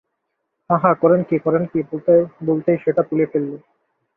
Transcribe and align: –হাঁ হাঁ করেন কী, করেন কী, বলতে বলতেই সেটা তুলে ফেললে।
–হাঁ 0.69 0.79
হাঁ 0.83 0.93
করেন 1.01 1.21
কী, 1.23 1.37
করেন 1.39 1.63
কী, 1.65 1.79
বলতে 1.89 2.13
বলতেই 2.45 2.77
সেটা 2.83 3.01
তুলে 3.03 3.25
ফেললে। 3.31 3.57